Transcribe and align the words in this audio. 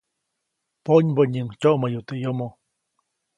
Ponybonyiʼuŋ 0.83 1.49
tyoʼmäyu 1.61 2.01
teʼ 2.07 2.19
yomo. 2.23 2.47